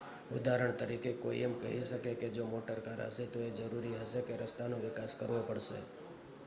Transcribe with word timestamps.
ઉદાહરણ 0.31 0.77
તરીકે 0.77 1.11
કોઈ 1.15 1.41
એમ 1.41 1.53
કહી 1.55 1.81
શકે 1.83 2.11
કે 2.15 2.27
જો 2.29 2.43
મોટર 2.45 2.79
કાર 2.81 2.99
હશે 3.05 3.25
તો 3.27 3.39
એ 3.39 3.49
જરૂરી 3.51 3.99
હશે 4.01 4.21
કે 4.21 4.33
રસ્તાનો 4.37 4.77
વિકાસ 4.79 5.11
કરવો 5.15 5.41
પડશે 5.43 5.79